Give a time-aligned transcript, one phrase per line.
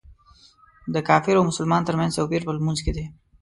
[0.93, 3.05] د کافر او مسلمان تر منځ توپیر په لمونځ کې دی.